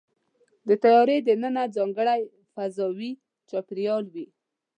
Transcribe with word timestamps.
د 0.67 0.69
طیارې 0.83 1.17
دننه 1.27 1.63
ځانګړی 1.75 2.21
فضاوي 2.53 3.11
چاپېریال 3.49 4.05
وي. 4.13 4.25